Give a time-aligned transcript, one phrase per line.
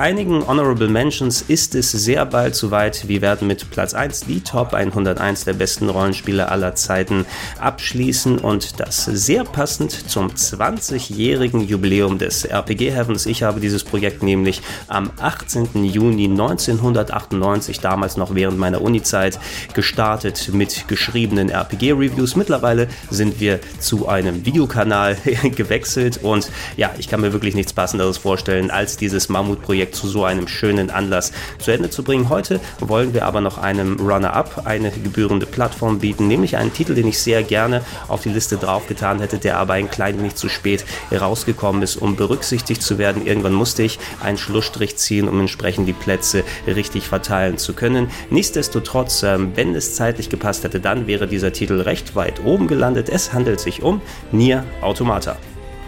[0.00, 3.06] Einigen Honorable Mentions ist es sehr bald soweit.
[3.06, 7.26] Wir werden mit Platz 1 die Top 101 der besten Rollenspiele aller Zeiten
[7.60, 13.26] abschließen und das sehr passend zum 20-jährigen Jubiläum des RPG Heavens.
[13.26, 15.84] Ich habe dieses Projekt nämlich am 18.
[15.84, 19.38] Juni 1998, damals noch während meiner Unizeit,
[19.74, 22.36] gestartet mit geschriebenen RPG-Reviews.
[22.36, 25.18] Mittlerweile sind wir zu einem Videokanal
[25.54, 30.08] gewechselt und ja, ich kann mir wirklich nichts Passenderes vorstellen, als dieses Mammut Projekt zu
[30.08, 32.28] so einem schönen Anlass zu Ende zu bringen.
[32.28, 37.08] Heute wollen wir aber noch einem Runner-Up eine gebührende Plattform bieten, nämlich einen Titel, den
[37.08, 40.84] ich sehr gerne auf die Liste draufgetan hätte, der aber ein klein wenig zu spät
[41.12, 43.26] rausgekommen ist, um berücksichtigt zu werden.
[43.26, 48.10] Irgendwann musste ich einen Schlussstrich ziehen, um entsprechend die Plätze richtig verteilen zu können.
[48.30, 53.08] Nichtsdestotrotz, ähm, wenn es zeitlich gepasst hätte, dann wäre dieser Titel recht weit oben gelandet.
[53.08, 54.00] Es handelt sich um
[54.32, 55.36] Nier Automata.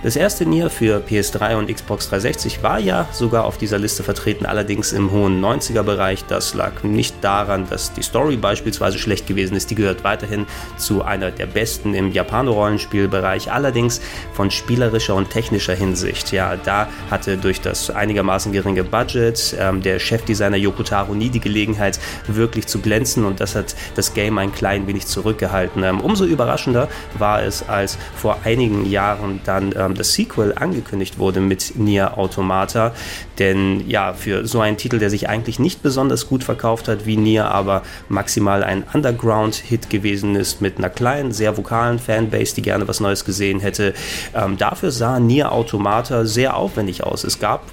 [0.02, 4.46] Das erste Nier für PS3 und Xbox 360 war ja sogar auf dieser Liste vertreten,
[4.46, 6.24] allerdings im hohen 90er Bereich.
[6.24, 9.70] Das lag nicht daran, dass die Story beispielsweise schlecht gewesen ist.
[9.70, 14.00] Die gehört weiterhin zu einer der besten im Japano-Rollenspielbereich, allerdings
[14.32, 16.32] von spielerischer und technischer Hinsicht.
[16.32, 22.00] Ja, da hatte durch das einigermaßen geringe Budget ähm, der Chefdesigner Yokotaro nie die Gelegenheit,
[22.26, 25.84] wirklich zu glänzen und das hat das Game ein klein wenig zurückgehalten.
[25.84, 31.40] Ähm, umso überraschender war es, als vor einigen Jahren dann ähm, das Sequel angekündigt wurde
[31.40, 32.92] mit Nier Automata.
[33.38, 37.16] Denn ja, für so einen Titel, der sich eigentlich nicht besonders gut verkauft hat wie
[37.16, 42.86] Nier, aber maximal ein Underground-Hit gewesen ist mit einer kleinen, sehr vokalen Fanbase, die gerne
[42.88, 43.94] was Neues gesehen hätte.
[44.34, 47.24] Ähm, dafür sah Nier Automata sehr aufwendig aus.
[47.24, 47.64] Es gab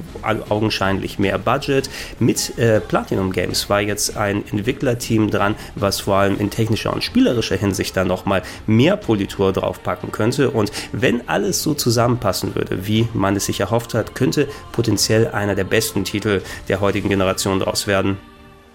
[0.50, 1.90] augenscheinlich mehr Budget.
[2.20, 7.04] Mit äh, Platinum Games war jetzt ein Entwicklerteam dran, was vor allem in technischer und
[7.04, 10.52] spielerischer Hinsicht da nochmal mehr Politur draufpacken könnte.
[10.52, 15.28] Und wenn alles so zusammen zusammenpassen würde, wie man es sich erhofft hat, könnte potenziell
[15.28, 18.18] einer der besten Titel der heutigen Generation daraus werden.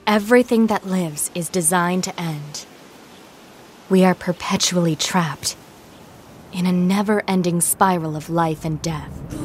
[0.06, 2.66] Everything that lives is designed to end.
[3.88, 5.56] We are perpetually trapped
[6.52, 9.43] in a never-ending spiral of life and death.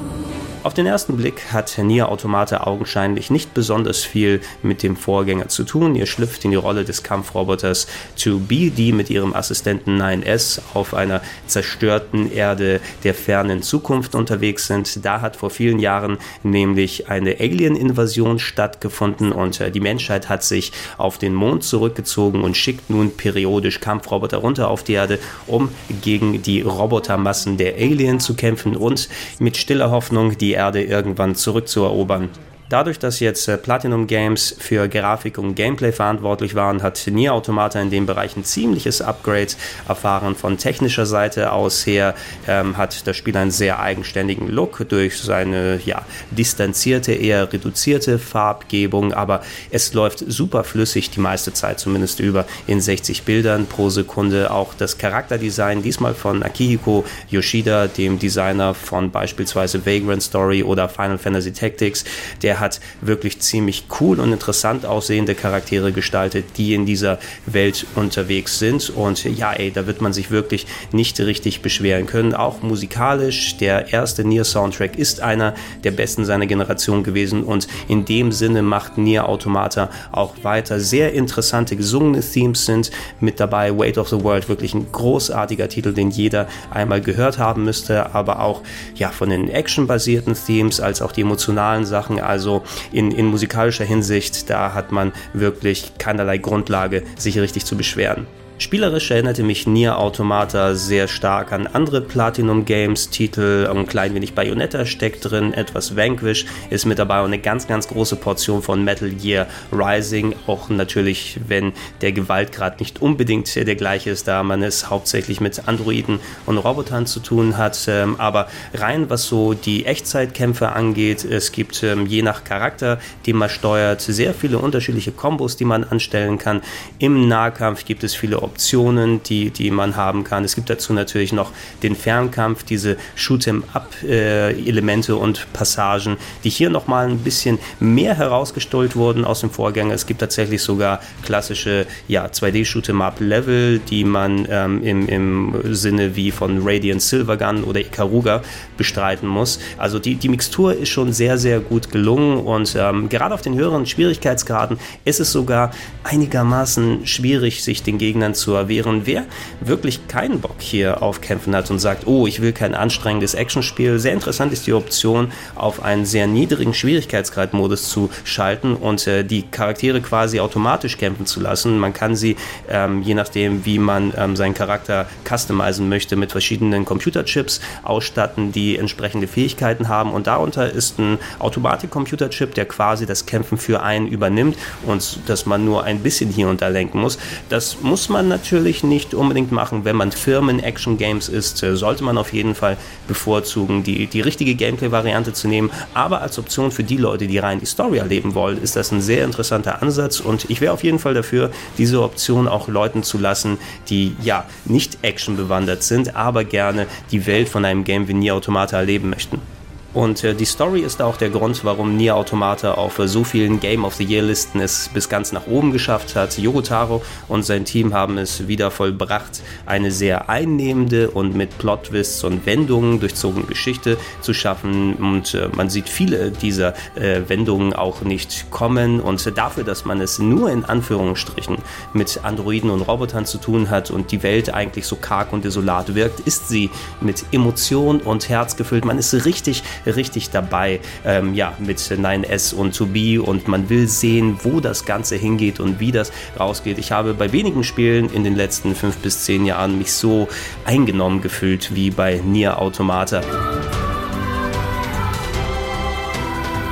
[0.70, 5.64] Auf den ersten Blick hat Nier Automata augenscheinlich nicht besonders viel mit dem Vorgänger zu
[5.64, 5.96] tun.
[5.96, 7.88] Ihr schlüpft in die Rolle des Kampfroboters
[8.20, 15.04] 2B, die mit ihrem Assistenten 9S auf einer zerstörten Erde der fernen Zukunft unterwegs sind.
[15.04, 20.72] Da hat vor vielen Jahren nämlich eine Alien-Invasion stattgefunden und äh, die Menschheit hat sich
[21.00, 25.70] auf den Mond zurückgezogen und schickt nun periodisch Kampfroboter runter auf die Erde, um
[26.04, 29.10] gegen die Robotermassen der Alien zu kämpfen und
[29.40, 32.30] mit stiller Hoffnung die Erde irgendwann zurückzuerobern.
[32.70, 37.82] Dadurch, dass jetzt äh, Platinum Games für Grafik und Gameplay verantwortlich waren, hat Nier Automata
[37.82, 39.54] in dem Bereich ein ziemliches Upgrade
[39.88, 40.36] erfahren.
[40.36, 42.14] Von technischer Seite aus her
[42.48, 49.14] ähm, hat das Spiel einen sehr eigenständigen Look durch seine ja, distanzierte, eher reduzierte Farbgebung,
[49.14, 49.42] aber
[49.72, 54.52] es läuft super flüssig die meiste Zeit zumindest über in 60 Bildern pro Sekunde.
[54.52, 61.18] Auch das Charakterdesign, diesmal von Akihiko Yoshida, dem Designer von beispielsweise Vagrant Story oder Final
[61.18, 62.06] Fantasy Tactics,
[62.44, 68.60] der hat wirklich ziemlich cool und interessant aussehende Charaktere gestaltet, die in dieser Welt unterwegs
[68.60, 68.90] sind.
[68.90, 72.34] Und ja, ey, da wird man sich wirklich nicht richtig beschweren können.
[72.34, 75.54] Auch musikalisch, der erste Nier-Soundtrack ist einer
[75.84, 80.80] der besten seiner Generation gewesen und in dem Sinne macht Nier Automata auch weiter.
[80.80, 83.78] Sehr interessante gesungene Themes sind mit dabei.
[83.78, 88.42] Weight of the World, wirklich ein großartiger Titel, den jeder einmal gehört haben müsste, aber
[88.42, 88.62] auch
[88.96, 92.20] ja von den actionbasierten Themes als auch die emotionalen Sachen.
[92.20, 97.78] Also also in, in musikalischer Hinsicht, da hat man wirklich keinerlei Grundlage, sich richtig zu
[97.78, 98.28] beschweren.
[98.62, 104.34] Spielerisch erinnerte mich Nier Automata sehr stark an andere Platinum Games Titel, ein klein wenig
[104.34, 108.84] Bayonetta steckt drin, etwas Vanquish ist mit dabei und eine ganz, ganz große Portion von
[108.84, 111.72] Metal Gear Rising, auch natürlich, wenn
[112.02, 117.06] der Gewaltgrad nicht unbedingt der gleiche ist, da man es hauptsächlich mit Androiden und Robotern
[117.06, 122.24] zu tun hat, ähm, aber rein was so die Echtzeitkämpfe angeht, es gibt ähm, je
[122.24, 126.62] nach Charakter, den man steuert, sehr viele unterschiedliche Kombos, die man anstellen kann.
[127.00, 130.44] Im Nahkampf gibt es viele Optionen, die, die man haben kann.
[130.44, 131.52] Es gibt dazu natürlich noch
[131.84, 139.42] den Fernkampf, diese Shoot'em-up-Elemente und Passagen, die hier nochmal ein bisschen mehr herausgestellt wurden aus
[139.42, 139.94] dem Vorgänger.
[139.94, 146.62] Es gibt tatsächlich sogar klassische ja, 2D-Shoot'em-up-Level, die man ähm, im, im Sinne wie von
[146.64, 148.42] Radiant Silvergun oder Ikaruga
[148.78, 149.60] bestreiten muss.
[149.78, 153.56] Also die, die Mixtur ist schon sehr, sehr gut gelungen und ähm, gerade auf den
[153.56, 155.72] höheren Schwierigkeitsgraden ist es sogar
[156.04, 159.02] einigermaßen schwierig, sich den Gegnern zu erwehren.
[159.06, 159.26] Wer
[159.60, 164.00] wirklich keinen Bock hier auf Kämpfen hat und sagt, oh, ich will kein anstrengendes Actionspiel,
[164.00, 169.44] sehr interessant ist die Option, auf einen sehr niedrigen Schwierigkeitsgrad-Modus zu schalten und äh, die
[169.44, 171.78] Charaktere quasi automatisch kämpfen zu lassen.
[171.78, 172.36] Man kann sie,
[172.70, 178.78] ähm, je nachdem, wie man ähm, seinen Charakter customizen möchte, mit verschiedenen Computerchips ausstatten, die
[178.78, 180.12] entsprechende Fähigkeiten haben.
[180.12, 185.66] Und darunter ist ein Automatik-Computerchip, der quasi das Kämpfen für einen übernimmt und dass man
[185.66, 187.18] nur ein bisschen hier und da lenken muss.
[187.50, 191.62] Das muss man natürlich nicht unbedingt machen, wenn man Firmen-Action-Games ist.
[191.64, 192.78] Äh, sollte man auf jeden Fall
[193.08, 195.70] bevorzugen, die, die richtige Gameplay-Variante zu nehmen.
[195.94, 199.02] Aber als Option für die Leute, die rein die Story erleben wollen, ist das ein
[199.02, 200.20] sehr interessanter Ansatz.
[200.20, 203.58] Und ich wäre auf jeden Fall dafür, diese Option auch Leuten zu lassen,
[203.90, 208.36] die ja nicht Action bewandert sind, aber gerne die Welt von einem Game wie Nier
[208.36, 209.59] Automata erleben möchten.
[209.92, 213.60] Und äh, die Story ist auch der Grund, warum Nier Automata auf äh, so vielen
[213.60, 216.38] Game of the Year Listen es bis ganz nach oben geschafft hat.
[216.38, 222.46] Yogotaro und sein Team haben es wieder vollbracht, eine sehr einnehmende und mit Plot-Twists und
[222.46, 224.94] Wendungen durchzogene Geschichte zu schaffen.
[224.94, 229.00] Und äh, man sieht viele dieser äh, Wendungen auch nicht kommen.
[229.00, 231.58] Und dafür, dass man es nur in Anführungsstrichen
[231.94, 235.96] mit Androiden und Robotern zu tun hat und die Welt eigentlich so karg und desolat
[235.96, 236.70] wirkt, ist sie
[237.02, 238.86] mit Emotion und Herz gefüllt.
[238.86, 243.88] Man ist richtig richtig dabei, ähm, ja, mit 9S und To Be und man will
[243.88, 246.78] sehen, wo das Ganze hingeht und wie das rausgeht.
[246.78, 250.28] Ich habe bei wenigen Spielen in den letzten fünf bis zehn Jahren mich so
[250.66, 253.22] eingenommen gefühlt wie bei Nier Automata.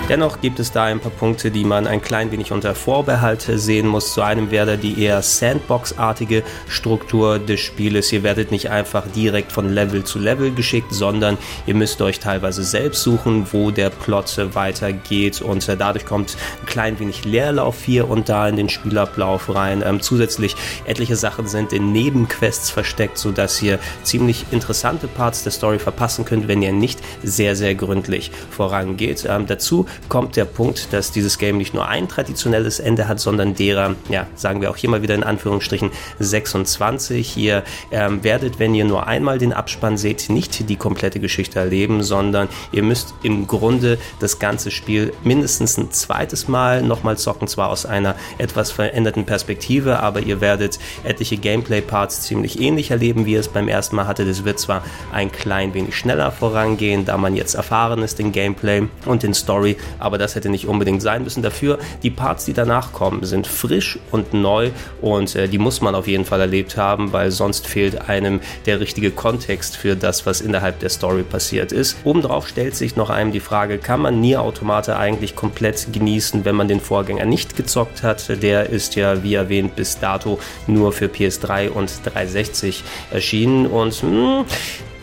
[0.10, 3.88] Dennoch gibt es da ein paar Punkte, die man ein klein wenig unter Vorbehalt sehen
[3.88, 4.14] muss.
[4.14, 8.14] Zu einem wäre die eher Sandbox-artige Struktur des Spieles.
[8.14, 12.64] Ihr werdet nicht einfach direkt von Level zu Level geschickt, sondern ihr müsst euch teilweise
[12.64, 18.30] selbst suchen, wo der Plot weitergeht und dadurch kommt ein klein wenig Leerlauf hier und
[18.30, 19.84] da in den Spielablauf rein.
[19.86, 20.56] Ähm, zusätzlich
[20.86, 26.48] etliche Sachen sind in Nebenquests versteckt, sodass ihr ziemlich interessante Parts der Story verpassen könnt,
[26.48, 29.26] wenn ihr nicht sehr, sehr gründlich vorangeht.
[29.30, 33.56] Ähm, dazu kommt der Punkt, dass dieses Game nicht nur ein traditionelles Ende hat, sondern
[33.56, 37.38] derer, ja, sagen wir auch hier mal wieder in Anführungsstrichen 26.
[37.38, 42.04] Ihr ähm, werdet, wenn ihr nur einmal den Abspann seht, nicht die komplette Geschichte erleben,
[42.04, 47.70] sondern ihr müsst im Grunde das ganze Spiel mindestens ein zweites Mal nochmal zocken, zwar
[47.70, 53.40] aus einer etwas veränderten Perspektive, aber ihr werdet etliche Gameplay-Parts ziemlich ähnlich erleben, wie ihr
[53.40, 54.26] es beim ersten Mal hatte.
[54.26, 58.88] Das wird zwar ein klein wenig schneller vorangehen, da man jetzt erfahren ist in Gameplay
[59.06, 61.44] und in Story, aber das hätte nicht unbedingt sein müssen.
[61.44, 65.96] Dafür, die Parts, die danach kommen, sind frisch und neu und äh, die muss man
[65.96, 70.42] auf jeden Fall erlebt haben, weil sonst fehlt einem der richtige Kontext für das, was
[70.42, 71.98] innerhalb der Story passiert ist.
[72.04, 76.56] Obendrauf stellt sich noch einem die Frage, kann man Nier Automata eigentlich komplett genießen, wenn
[76.56, 78.42] man den Vorgänger nicht gezockt hat?
[78.42, 84.10] Der ist ja, wie erwähnt, bis dato nur für PS3 und 360 erschienen und mh,
[84.10, 84.46] hm,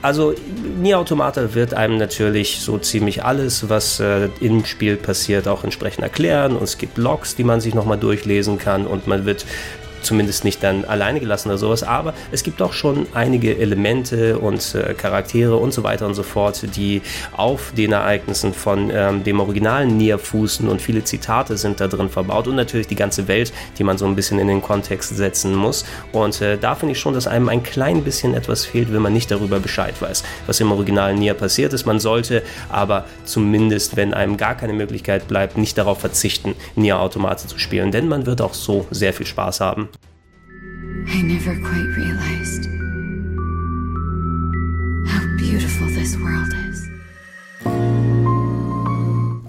[0.04, 0.34] also
[0.76, 6.04] Nier Automata wird einem natürlich so ziemlich alles, was äh, im Spiel passiert, auch entsprechend
[6.04, 6.56] erklären.
[6.56, 9.46] Und es gibt Logs, die man sich nochmal durchlesen kann und man wird
[10.04, 14.74] zumindest nicht dann alleine gelassen oder sowas, aber es gibt auch schon einige Elemente und
[14.74, 17.02] äh, Charaktere und so weiter und so fort, die
[17.36, 22.08] auf den Ereignissen von ähm, dem originalen Nier fußen und viele Zitate sind da drin
[22.08, 25.54] verbaut und natürlich die ganze Welt, die man so ein bisschen in den Kontext setzen
[25.54, 25.84] muss.
[26.12, 29.12] Und äh, da finde ich schon, dass einem ein klein bisschen etwas fehlt, wenn man
[29.12, 31.86] nicht darüber Bescheid weiß, was im originalen Nier passiert ist.
[31.86, 37.46] Man sollte aber zumindest, wenn einem gar keine Möglichkeit bleibt, nicht darauf verzichten, Nier Automate
[37.46, 39.88] zu spielen, denn man wird auch so sehr viel Spaß haben.
[41.08, 42.66] I never quite realized
[45.08, 46.63] how beautiful this world is.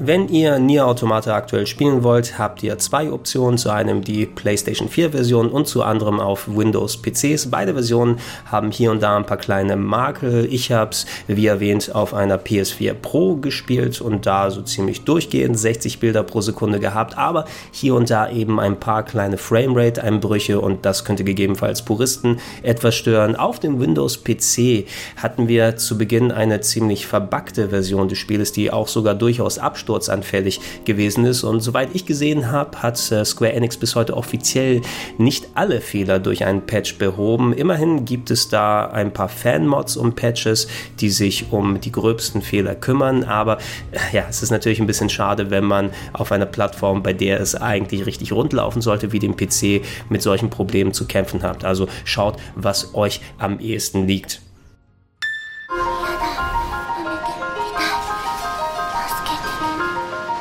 [0.07, 3.57] Wenn ihr Nier Automata aktuell spielen wollt, habt ihr zwei Optionen.
[3.57, 7.49] Zu einem die PlayStation 4 Version und zu anderem auf Windows PCs.
[7.49, 10.47] Beide Versionen haben hier und da ein paar kleine Makel.
[10.51, 15.57] Ich habe es, wie erwähnt, auf einer PS4 Pro gespielt und da so ziemlich durchgehend
[15.57, 20.85] 60 Bilder pro Sekunde gehabt, aber hier und da eben ein paar kleine Framerate-Einbrüche und
[20.85, 23.35] das könnte gegebenenfalls Puristen etwas stören.
[23.35, 24.85] Auf dem Windows PC
[25.17, 29.94] hatten wir zu Beginn eine ziemlich verbackte Version des Spieles, die auch sogar durchaus absturz
[29.95, 31.43] absturzanfällig gewesen ist.
[31.43, 34.81] Und soweit ich gesehen habe, hat äh, Square Enix bis heute offiziell
[35.17, 37.53] nicht alle Fehler durch einen Patch behoben.
[37.53, 40.67] Immerhin gibt es da ein paar Fan-Mods und Patches,
[40.99, 43.23] die sich um die gröbsten Fehler kümmern.
[43.23, 43.57] Aber
[43.91, 47.39] äh, ja, es ist natürlich ein bisschen schade, wenn man auf einer Plattform, bei der
[47.39, 51.63] es eigentlich richtig rund laufen sollte, wie dem PC, mit solchen Problemen zu kämpfen hat.
[51.63, 54.44] Also schaut, was euch am ehesten liegt.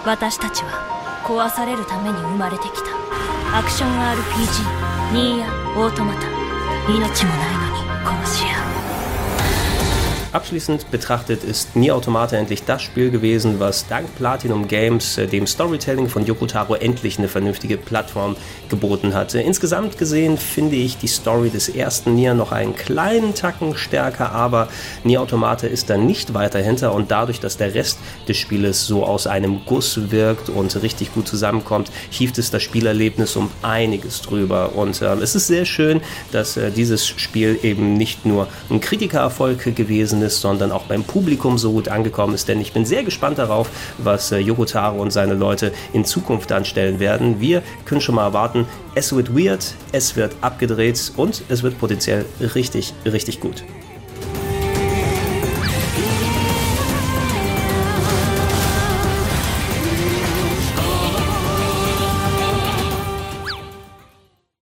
[0.05, 3.59] 私たちは壊されるために生まれてきた。
[3.59, 6.29] アクション RPG ニーヤオートマタ。
[6.93, 7.89] 命もないのに
[8.23, 8.54] 殺し合
[10.35, 15.47] Abschließend betrachtet ist Nier Automata endlich das Spiel gewesen, was dank Platinum Games äh, dem
[15.47, 18.35] Storytelling von Yoko Taro endlich eine vernünftige Plattform
[18.69, 19.41] geboten hatte.
[19.41, 24.67] Insgesamt gesehen finde ich die Story des ersten Nier noch einen kleinen Tacken stärker, aber
[25.05, 29.05] Nier Automata ist da nicht weiter hinter und dadurch, dass der Rest des Spieles so
[29.05, 34.75] aus einem Guss wirkt und richtig gut zusammenkommt, hieft es das Spielerlebnis um einiges drüber.
[34.75, 36.01] Und äh, es ist sehr schön,
[36.33, 41.59] dass äh, dieses Spiel eben nicht nur ein Kritikererfolg gewesen ist, sondern auch beim Publikum
[41.59, 42.49] so gut angekommen ist.
[42.49, 44.65] Denn ich bin sehr gespannt darauf, was äh, Yoko
[44.99, 47.41] und seine Leute in Zukunft anstellen werden.
[47.41, 52.25] Wir können schon mal erwarten, es wird weird, es wird abgedreht und es wird potenziell
[52.55, 53.65] richtig, richtig gut.